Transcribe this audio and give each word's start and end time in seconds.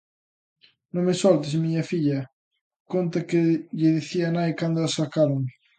"Non 0.93 1.03
me 1.07 1.13
soltes, 1.21 1.53
miña 1.63 1.83
filla", 1.91 2.19
conta 2.91 3.19
que 3.29 3.39
lle 3.79 3.95
dicía 3.97 4.25
a 4.29 4.33
nai 4.37 4.51
cando 4.59 4.79
as 4.85 4.93
sacaron. 4.99 5.41